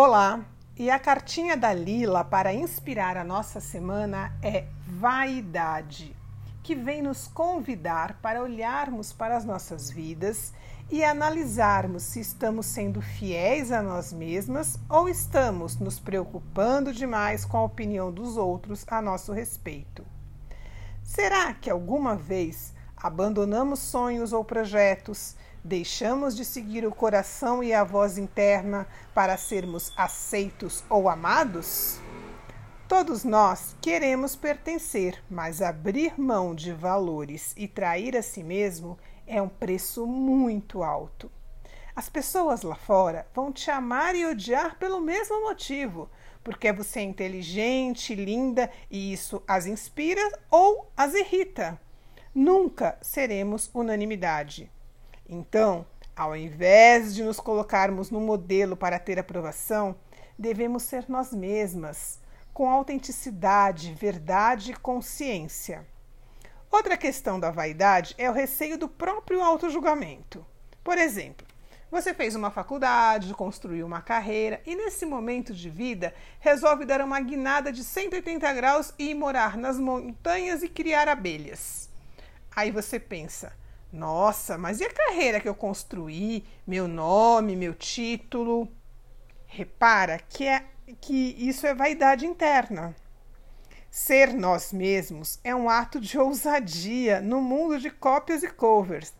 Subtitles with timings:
[0.00, 0.44] Olá!
[0.76, 6.14] E a cartinha da Lila para inspirar a nossa semana é Vaidade,
[6.62, 10.54] que vem nos convidar para olharmos para as nossas vidas
[10.88, 17.56] e analisarmos se estamos sendo fiéis a nós mesmas ou estamos nos preocupando demais com
[17.56, 20.06] a opinião dos outros a nosso respeito.
[21.02, 22.72] Será que alguma vez
[23.02, 29.92] abandonamos sonhos ou projetos, deixamos de seguir o coração e a voz interna para sermos
[29.96, 32.00] aceitos ou amados?
[32.88, 39.42] Todos nós queremos pertencer, mas abrir mão de valores e trair a si mesmo é
[39.42, 41.30] um preço muito alto.
[41.94, 46.08] As pessoas lá fora vão te amar e odiar pelo mesmo motivo,
[46.42, 51.78] porque você é inteligente, linda e isso as inspira ou as irrita.
[52.40, 54.70] Nunca seremos unanimidade.
[55.28, 55.84] Então,
[56.14, 59.96] ao invés de nos colocarmos no modelo para ter aprovação,
[60.38, 62.20] devemos ser nós mesmas,
[62.54, 65.84] com autenticidade, verdade e consciência.
[66.70, 70.46] Outra questão da vaidade é o receio do próprio autojulgamento.
[70.84, 71.44] Por exemplo,
[71.90, 77.20] você fez uma faculdade, construiu uma carreira e nesse momento de vida resolve dar uma
[77.20, 81.88] guinada de 180 graus e ir morar nas montanhas e criar abelhas.
[82.58, 83.52] Aí você pensa:
[83.92, 88.68] nossa, mas e a carreira que eu construí, meu nome, meu título?
[89.46, 90.64] Repara que, é,
[91.00, 92.96] que isso é vaidade interna.
[93.88, 99.14] Ser nós mesmos é um ato de ousadia no mundo de cópias e covers.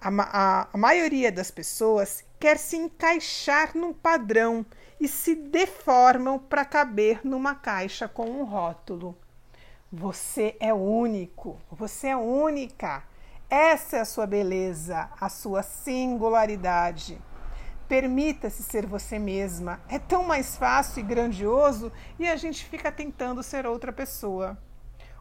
[0.00, 4.64] A, a, a maioria das pessoas quer se encaixar num padrão
[5.00, 9.18] e se deformam para caber numa caixa com um rótulo.
[9.90, 13.02] Você é único, você é única.
[13.48, 17.18] Essa é a sua beleza, a sua singularidade.
[17.88, 19.80] Permita-se ser você mesma.
[19.88, 24.58] É tão mais fácil e grandioso e a gente fica tentando ser outra pessoa.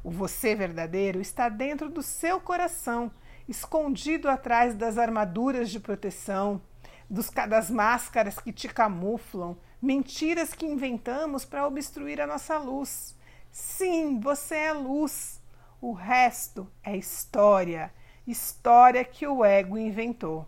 [0.04, 3.10] O você verdadeiro está dentro do seu coração
[3.48, 6.62] escondido atrás das armaduras de proteção,
[7.10, 13.16] dos, das máscaras que te camuflam, mentiras que inventamos para obstruir a nossa luz.
[13.60, 15.42] Sim, você é luz.
[15.82, 17.92] O resto é história,
[18.28, 20.48] história que o ego inventou.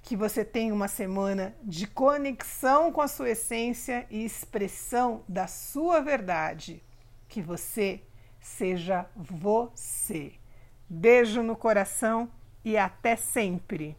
[0.00, 6.00] Que você tenha uma semana de conexão com a sua essência e expressão da sua
[6.00, 6.82] verdade.
[7.28, 8.00] Que você
[8.40, 10.32] seja você.
[10.88, 12.30] Beijo no coração
[12.64, 13.94] e até sempre!